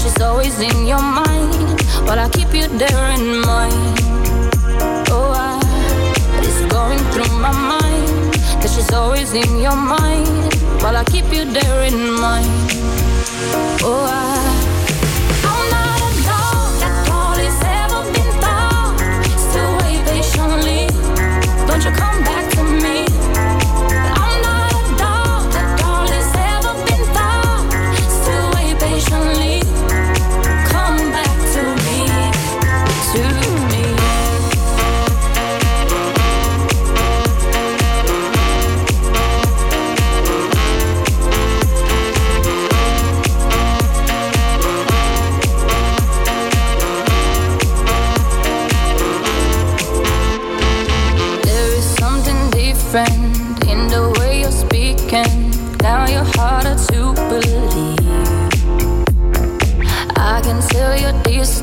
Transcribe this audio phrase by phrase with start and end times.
[0.00, 1.54] she's always in your mind.
[2.06, 3.74] While I keep you there in mind.
[5.10, 5.60] Oh, I,
[6.40, 10.28] it's going through my mind that she's always in your mind.
[10.82, 12.48] While I keep you there in mind.
[13.82, 14.30] Oh, I.
[21.70, 22.29] Don't you come back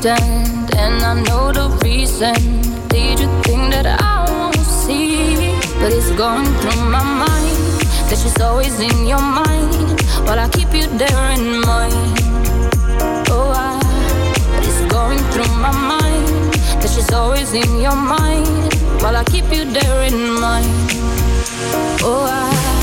[0.00, 2.34] distant, and I know the reason.
[2.88, 5.34] Did you think that I won't see?
[5.80, 7.58] But oh, it's going through my mind
[8.08, 10.00] that she's always in your mind.
[10.26, 12.18] While I keep you there in mind.
[13.30, 13.80] Oh, I,
[14.62, 18.72] it's going through my mind that she's always in your mind.
[19.02, 20.68] While I keep you there in mind.
[22.02, 22.77] Oh, I.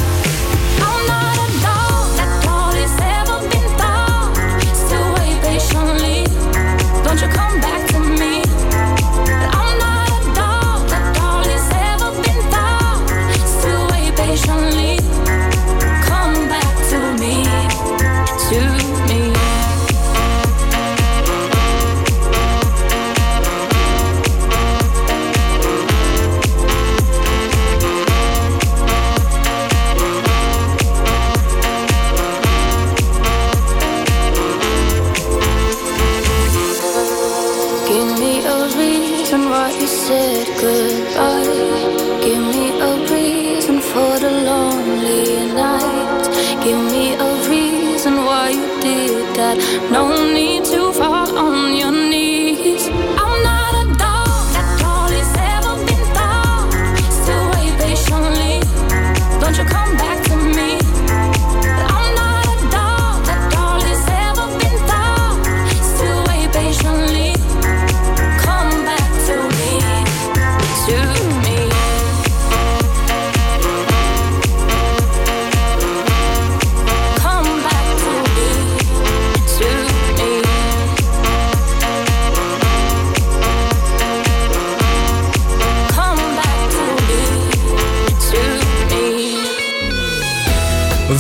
[7.28, 7.85] come back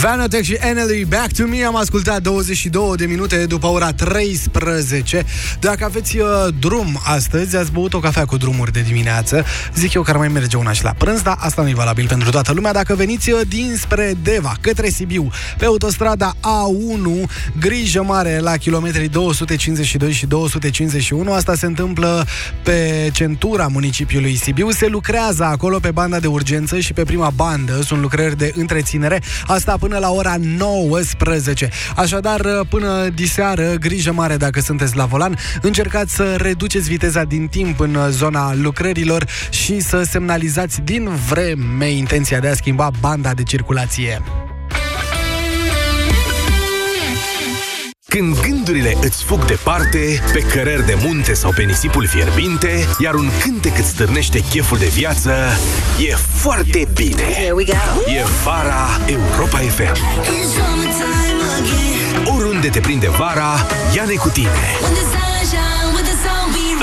[0.05, 1.63] Vanatech și Enely Back to Me.
[1.63, 5.25] Am ascultat 22 de minute după ora 13
[5.59, 6.27] Dacă aveți uh,
[6.59, 9.45] drum astăzi Ați băut o cafea cu drumuri de dimineață.
[9.75, 12.07] Zic eu că ar mai merge una și la prânz Dar asta nu e valabil
[12.07, 12.73] pentru toată lumea.
[12.73, 17.29] Dacă veniți uh, dinspre Deva, către Sibiu Pe autostrada A1
[17.59, 22.25] Grijă mare la kilometrii 252 și 251 Asta se întâmplă
[22.63, 24.69] pe centura municipiului Sibiu.
[24.69, 27.81] Se lucrează acolo pe banda de urgență Și pe prima bandă.
[27.83, 29.21] Sunt lucrări de întreținere.
[29.47, 31.69] Asta până la ora 19.
[31.95, 37.79] Așadar, până diseară, grijă mare dacă sunteți la volan, încercați să reduceți viteza din timp
[37.79, 44.21] în zona lucrărilor și să semnalizați din vreme intenția de a schimba banda de circulație.
[48.17, 53.29] Când gândurile îți fug departe, pe cărări de munte sau pe nisipul fierbinte, iar un
[53.41, 55.33] cântec îți stârnește cheful de viață,
[56.09, 57.21] e foarte bine.
[57.21, 58.11] Here we go.
[58.11, 59.97] E vara Europa FM.
[62.35, 65.24] Oriunde te prinde vara, ia-ne cu tine.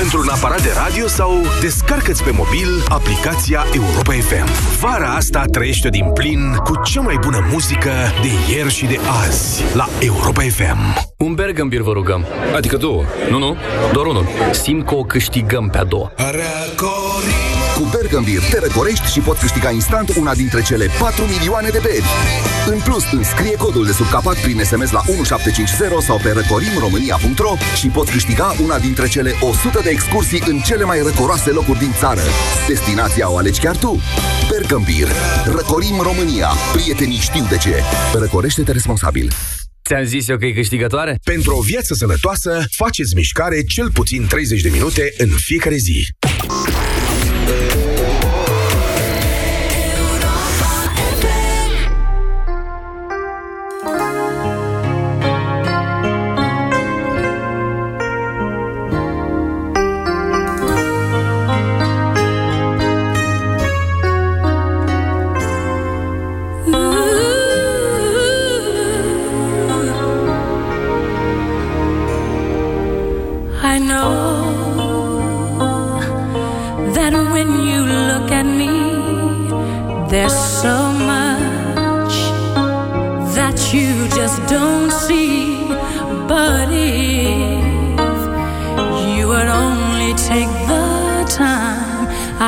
[0.00, 4.78] Într-un aparat de radio sau descarcă-ți pe mobil aplicația Europa FM.
[4.80, 7.90] Vara asta trăiește din plin cu cea mai bună muzică
[8.22, 10.78] de ieri și de azi la Europa FM.
[11.18, 12.26] Un Bergambir vă rugăm.
[12.56, 13.02] Adică două.
[13.30, 13.56] Nu, nu,
[13.92, 14.26] doar unul.
[14.50, 16.12] Simt că o câștigăm pe a doua.
[16.16, 17.51] Recorrimos
[18.12, 22.04] dacă învii te răcorești și poți câștiga instant una dintre cele 4 milioane de beri.
[22.66, 27.86] În plus, înscrie codul de sub capac prin SMS la 1750 sau pe răcorimromânia.ro și
[27.86, 32.20] poți câștiga una dintre cele 100 de excursii în cele mai răcoroase locuri din țară.
[32.68, 34.00] Destinația o alegi chiar tu.
[34.48, 35.08] Bergambir.
[35.44, 36.48] Răcorim România.
[36.72, 37.74] Prietenii știu de ce.
[38.12, 39.32] Răcorește-te responsabil.
[39.84, 41.18] Ți-am zis eu că e câștigătoare?
[41.24, 46.06] Pentru o viață sănătoasă, faceți mișcare cel puțin 30 de minute în fiecare zi.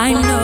[0.04, 0.43] I know.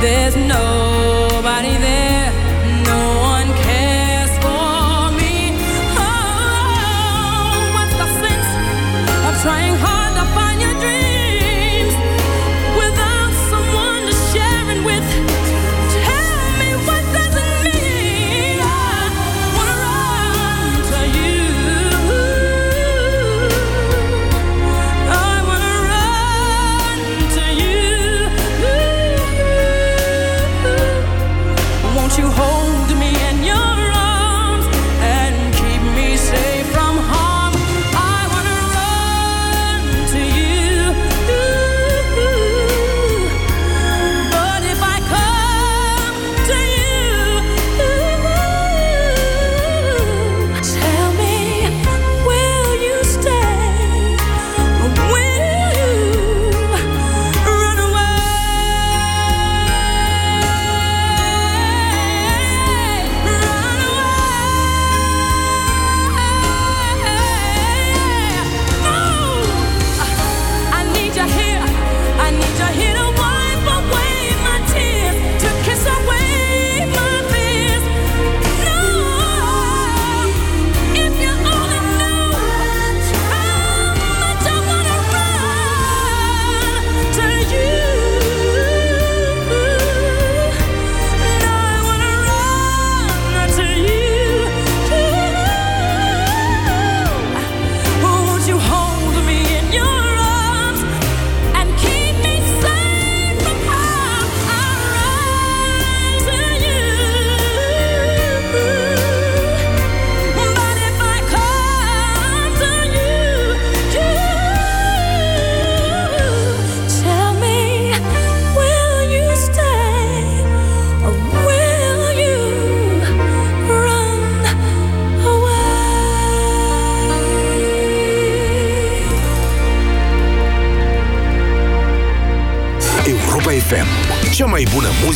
[0.00, 1.99] There's nobody there.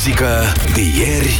[0.06, 1.33] muzică de ieri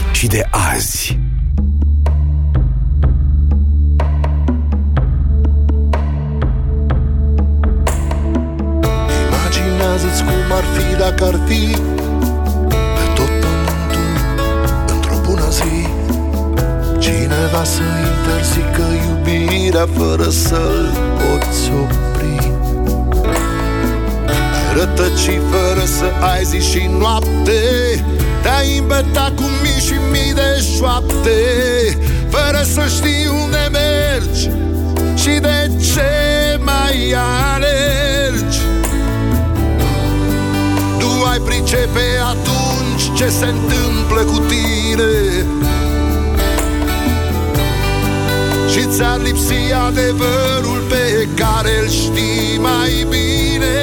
[31.00, 31.98] de șoapte
[32.28, 34.50] Fără să știi unde mergi
[35.14, 37.14] Și de ce mai
[37.54, 38.58] alergi.
[40.98, 45.46] Nu ai pricepe atunci ce se întâmplă cu tine.
[48.70, 53.76] Și ți-ar lipsi adevărul pe care îl știi mai bine.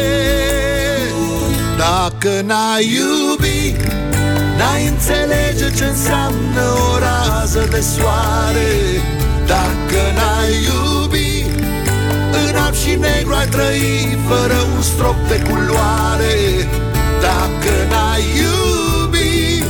[1.77, 4.00] Dacă n-ai iubit
[4.61, 8.71] N-ai înțelege ce înseamnă o rază de soare.
[9.45, 11.53] Dacă n-ai iubit
[12.49, 16.37] În alb și negru ai trăi Fără un strop de culoare.
[17.25, 19.65] Dacă n-ai iubit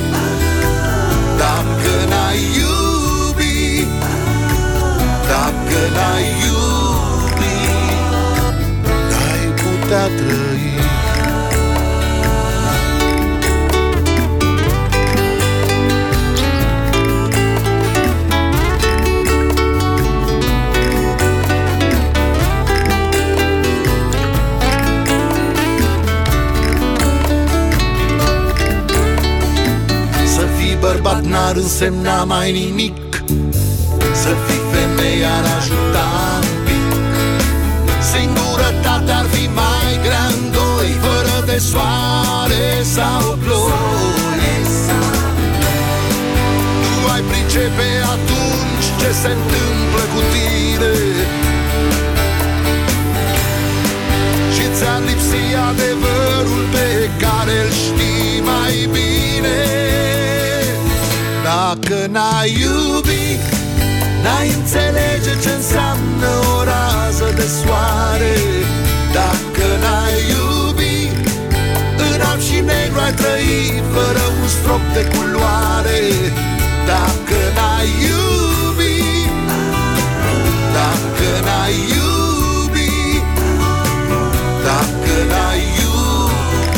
[1.43, 3.89] Dacă n-ai iubit
[5.31, 7.81] Dacă n-ai iubit
[9.11, 10.60] N-ai putea trăi
[31.01, 32.97] bărbat n-ar însemna mai nimic.
[34.21, 36.07] Să fii femeie ar ajuta
[36.49, 36.89] un pic.
[38.11, 44.53] Singurătatea ar fi mai grea în doi Fără de soare sau ploi
[46.91, 50.93] Nu ai pricepe atunci ce se întâmplă cu tine.
[54.55, 56.87] Și ți-ar lipsi adevărul pe
[57.23, 59.80] care îl știi mai bine
[61.51, 63.41] Dacă n-ai iubit
[64.23, 68.35] N-ai înțelege ce înseamnă o rază de soare.
[69.17, 71.15] Dacă n-ai iubit
[72.07, 76.01] În alb și negru ai trăi Fără un strop de culoare.
[76.91, 79.33] Dacă n-ai iubit
[80.77, 83.25] Dacă n-ai iubit
[84.67, 86.75] Dacă n-ai iubit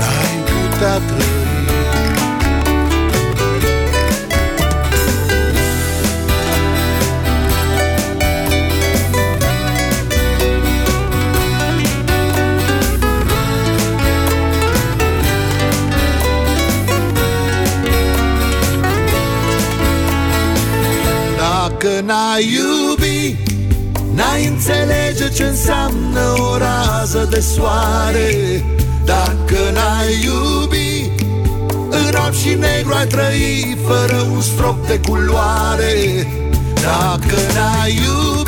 [0.00, 1.35] N-ai putea trăi
[22.06, 23.36] n-ai iubi
[24.14, 28.64] N-ai înțelege ce înseamnă o rază de soare.
[29.04, 31.10] Dacă n-ai iubi
[31.88, 36.26] În alb și negru ai trăi Fără un strop de culoare.
[36.74, 38.45] Dacă n-ai iubi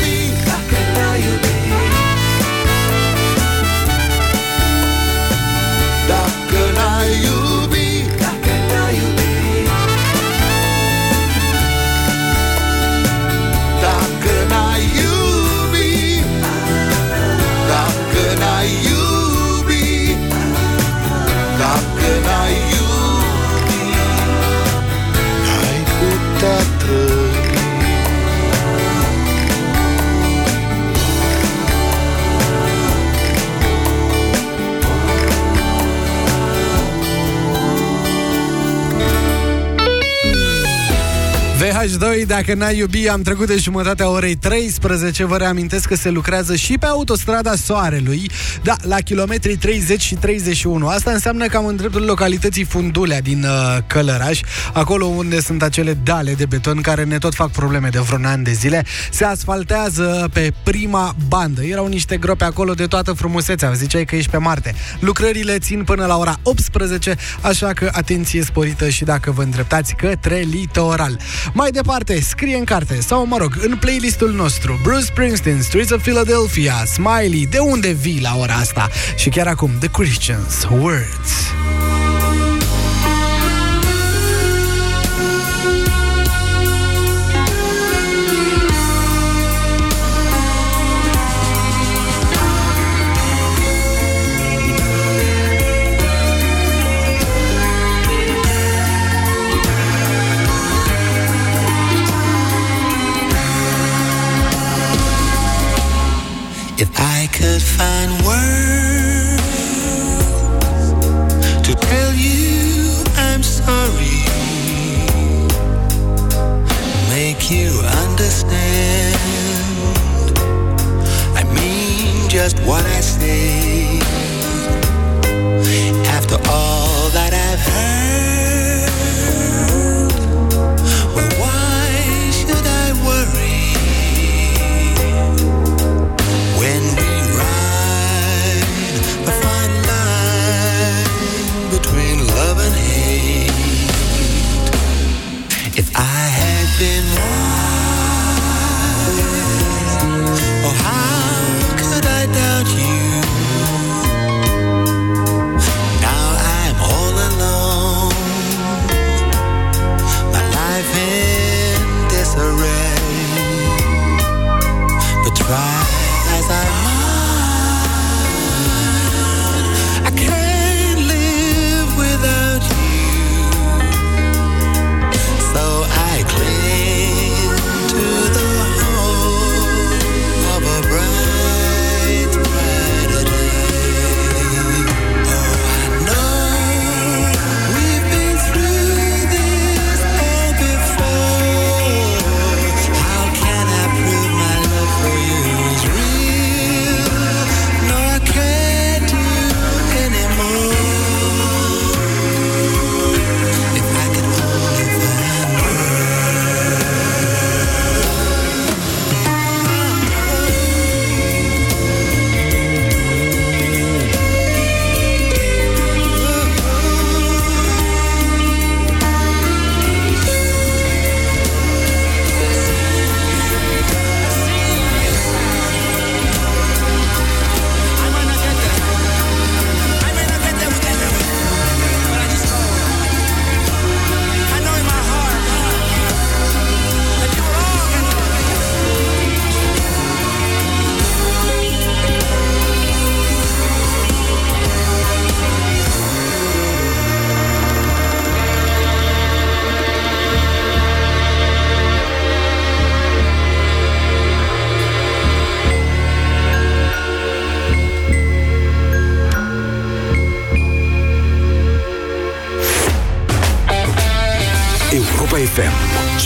[41.89, 45.25] VH2, dacă n-ai iubi, am trecut de jumătatea orei 13.
[45.25, 48.31] Vă reamintesc că se lucrează și pe autostrada Soarelui,
[48.63, 50.89] da, la kilometrii 30 și 31.
[50.89, 54.41] Asta înseamnă cam în dreptul localității Fundulea din uh, Călăraș,
[54.73, 58.43] acolo unde sunt acele dale de beton care ne tot fac probleme de vreun an
[58.43, 58.85] de zile.
[59.11, 61.65] Se asfaltează pe prima bandă.
[61.65, 63.73] Erau niște grope acolo de toată frumusețea.
[63.73, 64.75] Ziceai că ești pe Marte.
[65.01, 70.37] Lucrările țin până la ora 18, așa că atenție sporită și dacă vă îndreptați către
[70.51, 71.19] litoral.
[71.53, 76.03] Mai departe, scrie în carte sau, mă rog, în playlistul nostru Bruce Springsteen, Streets of
[76.03, 78.89] Philadelphia, Smiley, de unde vii la ora asta?
[79.17, 80.79] Și chiar acum, The Christians, Words.
[80.81, 81.58] If I could find words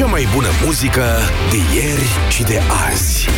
[0.03, 1.05] Cea mai bună muzică
[1.51, 2.61] de ieri și de
[2.91, 3.29] azi.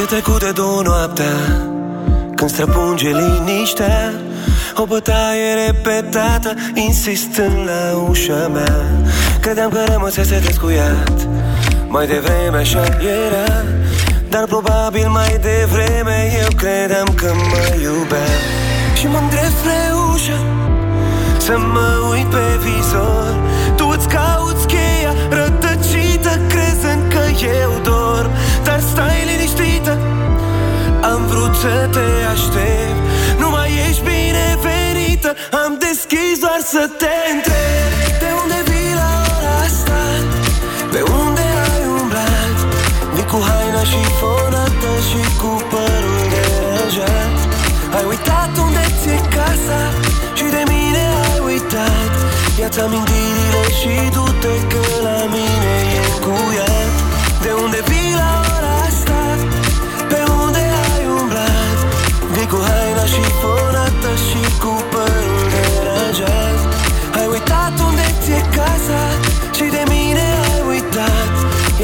[0.00, 1.36] E trecut de două noaptea
[2.34, 4.23] Când străpunge liniștea
[4.76, 8.84] O bătaie repetată Insistând la ușa mea.
[9.40, 11.28] Credeam că rămăsese descuiat
[11.86, 13.64] Mai devreme așa era
[14.28, 18.28] Dar probabil mai devreme Eu credeam că mă iubea.
[18.98, 19.80] Și mă îndrept spre
[20.12, 20.38] ușă
[21.38, 23.34] Să mă uit pe vizor.
[23.76, 27.24] Tu îți cauți cheia Rătăcită crezând că
[27.62, 28.30] eu dorm
[28.64, 29.98] Dar stai liniștită
[31.12, 32.83] Am vrut să te aștept
[35.62, 40.00] Am deschis doar să te întreb De unde vii la ora asta?
[40.92, 42.56] Pe unde ai umblat?
[43.14, 47.36] Vii cu haina și fonată Și cu părul deranjat
[47.96, 49.80] Ai uitat unde ți-e casa
[50.38, 52.12] Și de mine ai uitat
[52.60, 55.83] Ia-ți amintirile și du-te că la mine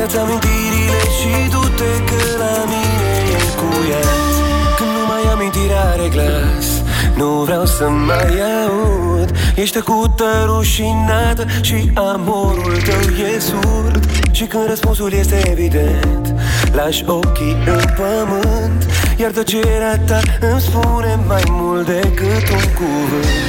[0.01, 4.33] Ia-ți amintirile și du-te că la mine e încuiat
[4.77, 6.67] Când nu mai amintirea are glas
[7.17, 8.31] Nu vreau să mai
[8.67, 9.31] aud.
[9.55, 14.05] Ești tăcută, rușinată Și amorul tău e surd.
[14.31, 16.35] Și când răspunsul este evident
[16.73, 18.87] Lași ochii în pământ.
[19.17, 23.41] Iar tăcerea ta îmi spune mai mult decât un cuvânt.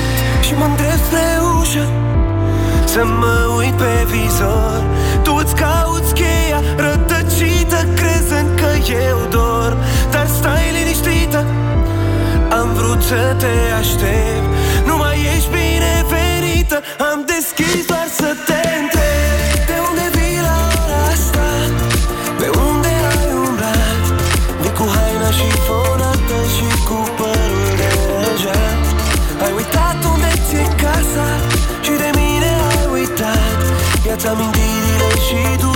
[0.46, 1.26] Și mă îndrept spre
[1.60, 1.86] ușă
[2.86, 4.91] să mă uit pe vizor
[5.42, 9.78] Tu îți cauți cheia rătăcită Crezând că eu dorm
[10.12, 11.46] Dar stai liniștită
[12.50, 14.51] Am vrut să te aștept
[34.24, 35.71] Ia-ți amintirile și du-te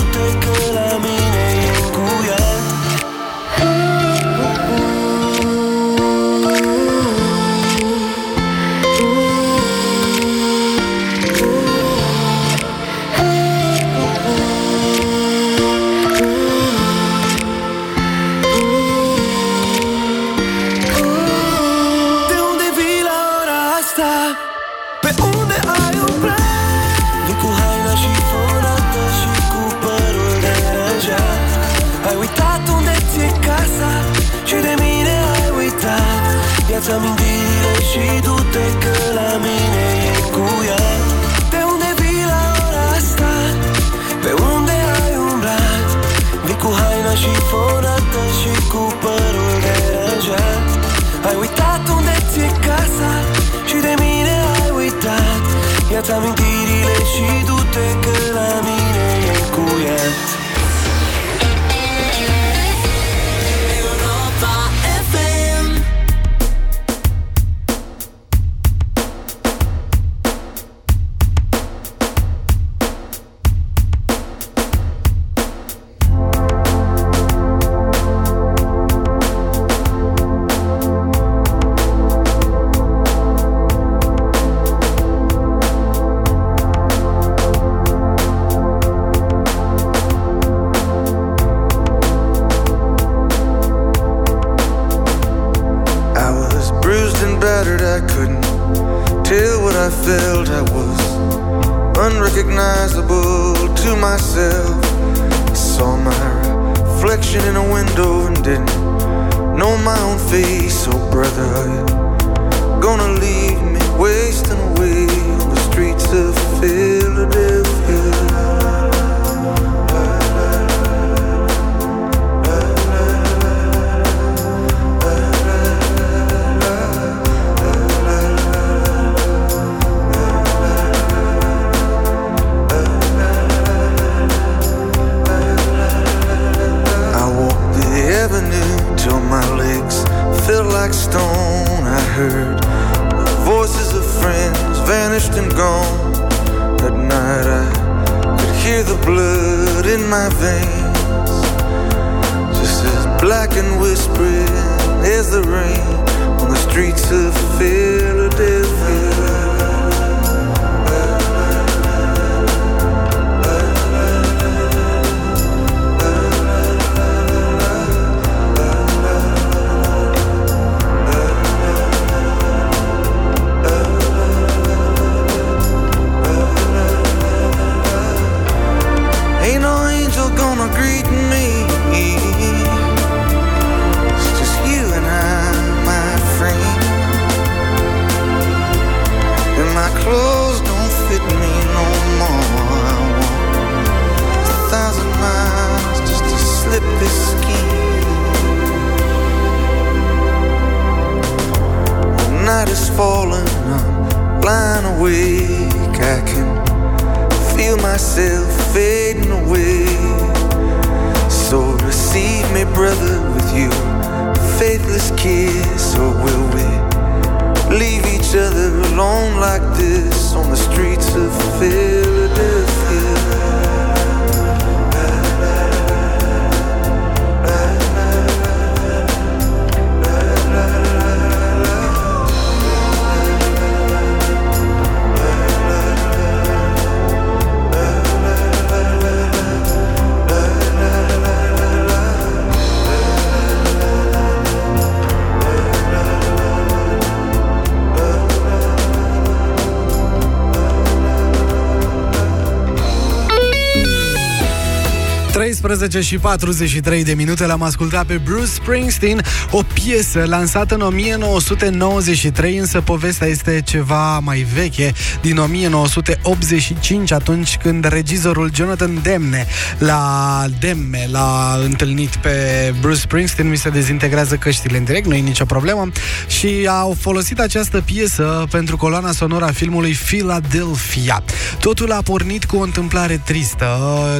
[255.45, 262.57] ...13 și 43 de minute l-am ascultat pe Bruce Springsteen, o piesă lansată în 1993,
[262.57, 271.07] însă povestea este ceva mai veche, din 1985, atunci când regizorul Jonathan Demne la Demme
[271.11, 275.89] l-a întâlnit pe Bruce Springsteen, mi se dezintegrează căștile în direct, nu e nicio problemă,
[276.27, 281.23] și au folosit această piesă pentru coloana sonoră a filmului Philadelphia.
[281.59, 283.67] Totul a pornit cu o întâmplare tristă.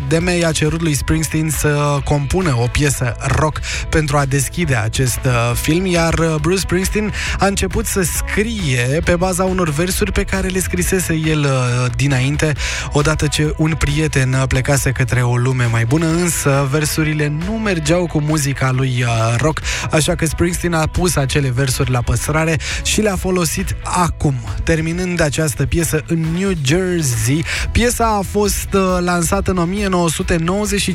[0.08, 5.52] Demme i-a cerut lui Springsteen să compună o piesă rock pentru a deschide acest uh,
[5.54, 10.48] film, iar uh, Bruce Springsteen a început să scrie pe baza unor versuri pe care
[10.48, 12.54] le scrisese el uh, dinainte,
[12.92, 18.20] odată ce un prieten plecase către o lume mai bună, însă versurile nu mergeau cu
[18.20, 19.06] muzica lui
[19.38, 25.22] rock, așa că Springsteen a pus acele versuri la păstrare și le-a folosit acum, terminând
[25.22, 27.46] această piesă în New Jersey.
[27.72, 28.68] Piesa a fost
[29.00, 30.95] lansată în 1995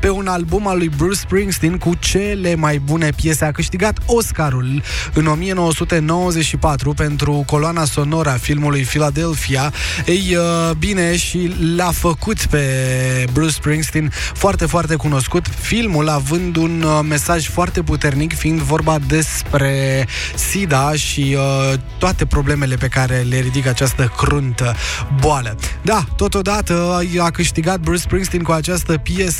[0.00, 3.44] pe un album al lui Bruce Springsteen cu cele mai bune piese.
[3.44, 4.82] A câștigat Oscarul
[5.14, 9.72] în 1994 pentru coloana sonoră a filmului Philadelphia.
[10.06, 12.64] Ei, uh, bine, și l-a făcut pe
[13.32, 15.46] Bruce Springsteen foarte, foarte cunoscut.
[15.60, 22.76] Filmul având un uh, mesaj foarte puternic, fiind vorba despre SIDA și uh, toate problemele
[22.76, 24.74] pe care le ridică această cruntă
[25.20, 25.56] boală.
[25.82, 29.35] Da, totodată a câștigat Bruce Springsteen cu această piesă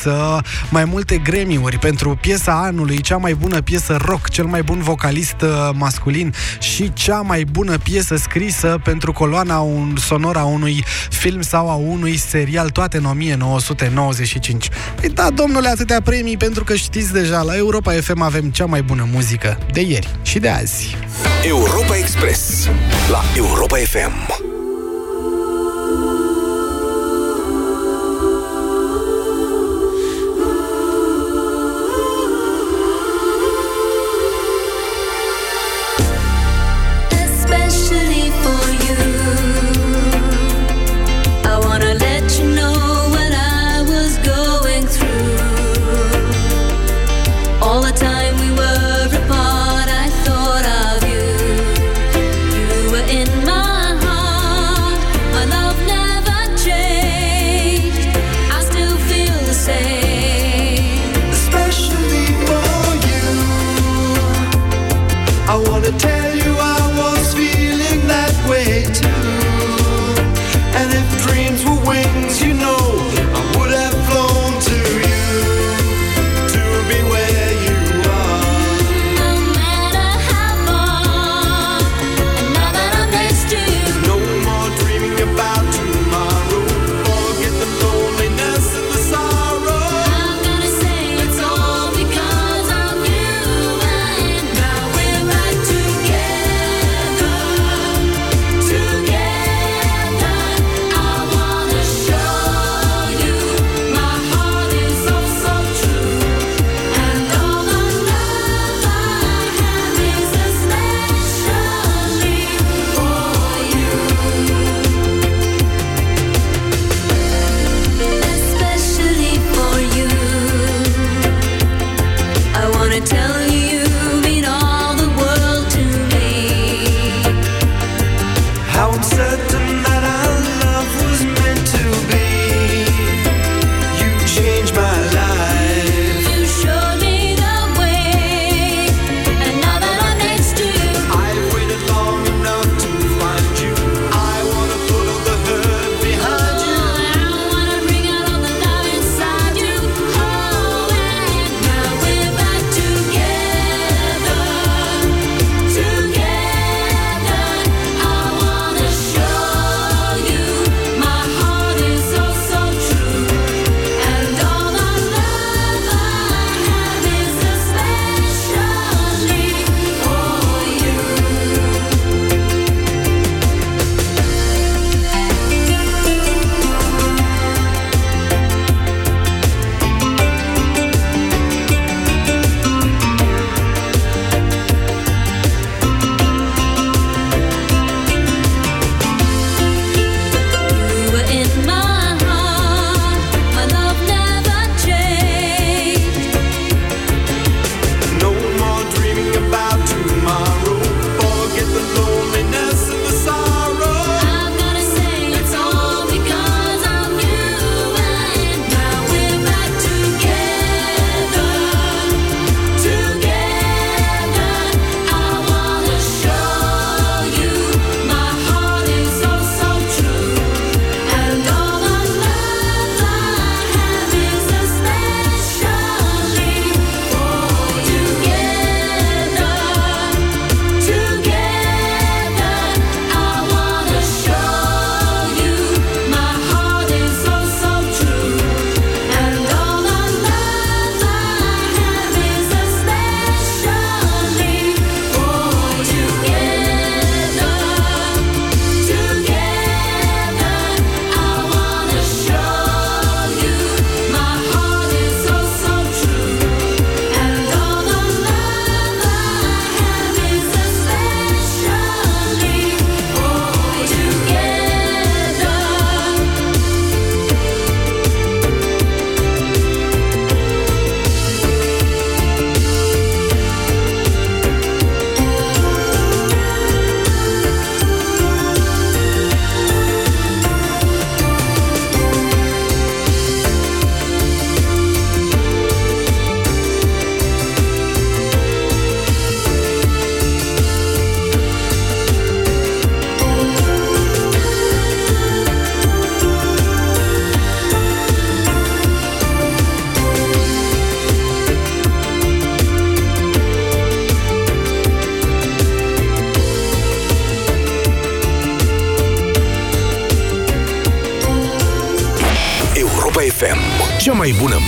[0.71, 5.41] mai multe gremiuri pentru piesa anului, cea mai bună piesă rock, cel mai bun vocalist
[5.43, 11.71] uh, masculin și cea mai bună piesă scrisă pentru coloana un, sonora unui film sau
[11.71, 14.69] a unui serial, toate în 1995.
[15.01, 18.83] Păi da, domnule, atâtea premii pentru că știți deja, la Europa FM avem cea mai
[18.83, 20.97] bună muzică de ieri și de azi.
[21.43, 22.69] Europa Express
[23.11, 24.55] la Europa FM.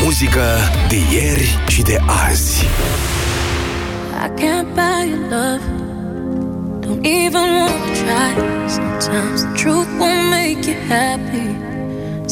[0.09, 0.47] muzică
[0.89, 1.99] de ieri și de
[2.29, 2.65] azi.
[4.25, 5.65] I can't buy your love.
[6.85, 8.31] Don't even wanna try.
[8.77, 11.49] Sometimes the truth won't make you happy.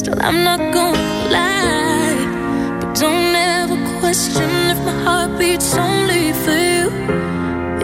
[0.00, 2.20] Still I'm not gonna lie.
[2.78, 6.84] But don't ever question If my heart beats only for you.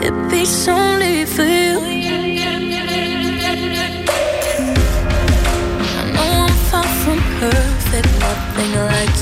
[0.07, 1.72] It beats only for you.
[5.99, 9.21] I know I'm far from perfect Nothing like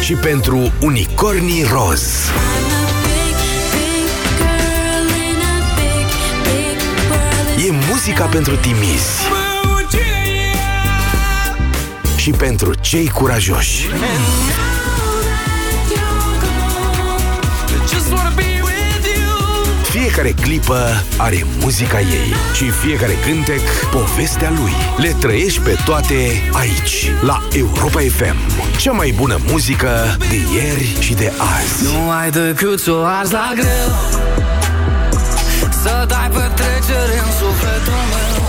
[0.00, 2.30] Și pentru unicornii roz.
[7.56, 9.26] Big, E muzica pentru timizi
[12.16, 13.86] Și pentru cei curajoși.
[13.92, 14.65] And
[19.98, 24.72] Fiecare clipă are muzica ei și fiecare cântec povestea lui.
[24.96, 26.14] Le trăiești pe toate
[26.52, 28.36] aici, la Europa FM.
[28.76, 31.84] Cea mai bună muzică de ieri și de azi.
[31.84, 33.90] Nu ai decât să o arzi la greu
[35.82, 38.45] Să dai petrecere în sufletul meu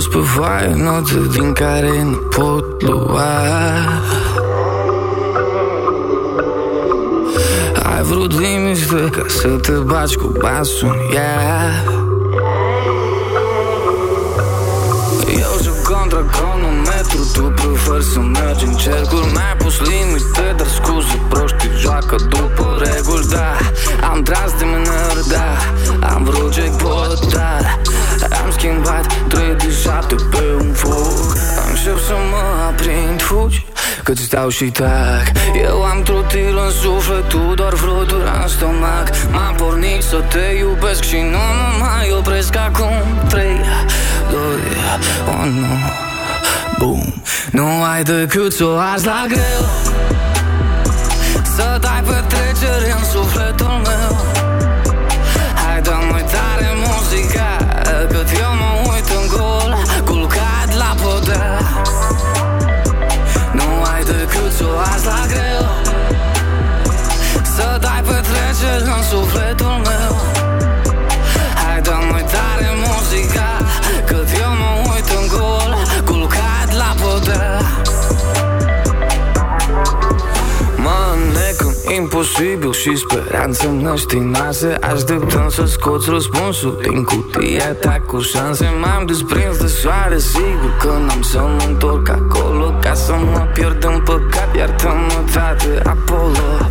[0.00, 3.40] Mi-ai pus pe foaie note din care nu pot lua.
[7.94, 11.84] Ai vrut liniște ca să te baci cu basul în ea.
[15.28, 19.32] Eu joc contra cronometru Tu preferi să mergi în cercuri.
[19.32, 23.56] Mi-ai pus limite, dar scuze proști Joacă după reguli, da
[24.10, 25.56] Am tras de mânări, da
[26.14, 28.09] Am vrut jackpot, dar Am
[28.60, 31.36] schimbat 3 de 7 pe un foc.
[31.68, 33.66] Încep să mă aprind, fugi
[34.04, 35.22] Cât stau și tac.
[35.62, 39.10] Eu am trutil în suflet, tu doar fluturi în stomac.
[39.30, 42.92] M-am pornit să te iubesc și nu mă mai opresc acum.
[43.28, 43.44] 3,
[44.30, 44.40] 2,
[45.42, 45.66] 1,
[46.78, 47.00] boom
[47.50, 49.64] Nu ai decât să o arzi la greu.
[51.56, 54.49] Să dai petrecere în sufletul meu
[58.20, 61.58] Cât eu mă uit în gol Culcat la podea.
[63.52, 65.64] Nu ai decât să o arzi la greu.
[67.56, 70.09] Să dai petrecere în sufletul meu
[81.96, 88.68] imposibil și speranță năștinoase Așteptăm să scoți răspunsul din cutia ta cu șanse.
[88.80, 93.84] M-am desprins de soare, sigur că n-am să mă întorc acolo Ca să mă pierd
[93.84, 96.68] în păcat, iartă-mă, tate, Apollo.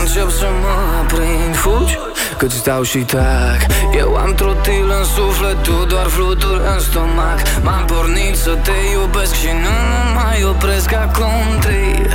[0.00, 1.98] Încep să mă aprind, fugi
[2.38, 3.58] Cât stau și tac.
[3.98, 7.38] Eu am trotil în suflet, tu doar fluturi în stomac.
[7.62, 11.58] M-am pornit să te iubesc și nu mă mai opresc acum.
[11.60, 12.06] 3,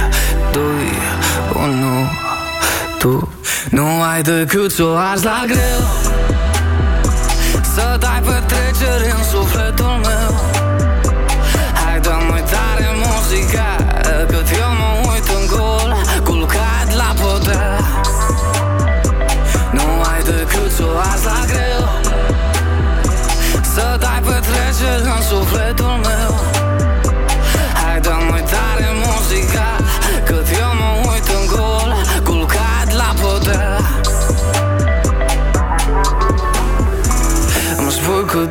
[1.54, 2.10] 2, 1
[2.98, 3.30] Tu
[3.70, 6.29] nu ai decât să o arzi la greu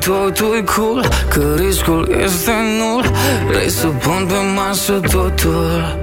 [0.08, 3.12] totul e cool Că riscul este nul.
[3.48, 5.96] Vrei să pun pe masă totul.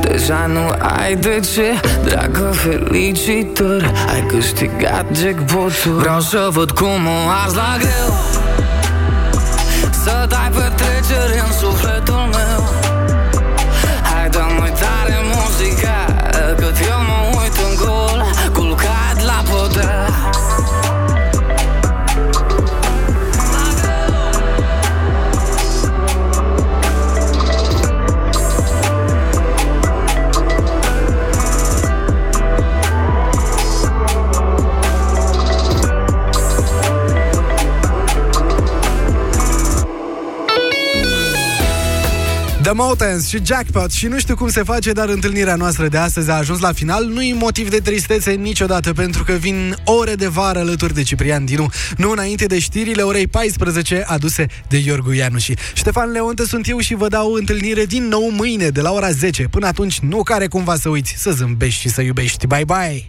[0.00, 3.92] Deja nu ai de ce Dragă, felicitări.
[4.12, 5.92] Ai câștigat jackpotul.
[5.98, 8.14] Vreau să văd cum o arzi la greu.
[10.04, 12.47] Să dai petrecere în sufletul meu
[42.68, 46.30] The Mountains și Jackpot și nu știu cum se face, dar întâlnirea noastră de astăzi
[46.30, 47.04] a ajuns la final.
[47.04, 51.68] Nu-i motiv de tristețe niciodată, pentru că vin ore de vară alături de Ciprian Dinu,
[51.96, 55.52] nu înainte de știrile orei 14 aduse de Iorgu Ianuși.
[55.74, 59.42] Ștefan Leonte sunt eu și vă dau întâlnire din nou mâine de la ora 10.
[59.42, 62.46] Până atunci, nu care cumva să uiți să zâmbești și să iubești.
[62.46, 63.08] Bye bye!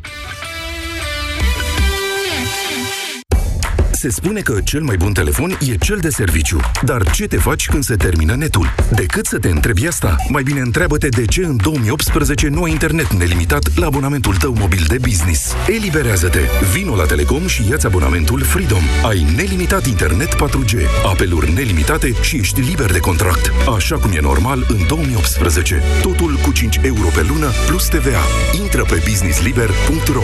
[3.99, 6.59] Se spune că cel mai bun telefon e cel de serviciu.
[6.83, 8.65] Dar ce te faci când se termină netul?
[8.91, 13.13] Decât să te întrebi asta, mai bine întreabă-te de ce în 2018 nu ai internet
[13.13, 15.53] nelimitat la abonamentul tău mobil de business.
[15.67, 16.39] Eliberează-te!
[16.73, 18.81] Vino la Telecom și ia-ți abonamentul Freedom.
[19.05, 20.73] Ai nelimitat internet 4G,
[21.05, 23.51] apeluri nelimitate și ești liber de contract.
[23.75, 25.81] Așa cum e normal în 2018.
[26.01, 28.23] Totul cu 5 euro pe lună plus TVA.
[28.61, 30.23] Intră pe businessliber.ro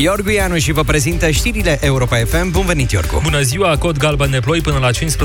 [0.00, 2.50] Iorgu Ianu și vă prezintă știrile Europa FM.
[2.50, 3.20] Bun venit, Iorgu!
[3.22, 3.76] Bună ziua!
[3.78, 5.16] Cod galben de ploi până la 15